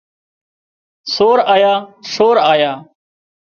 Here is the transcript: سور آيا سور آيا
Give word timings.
سور 1.13 1.37
آيا 1.55 1.75
سور 2.15 2.37
آيا 2.53 2.73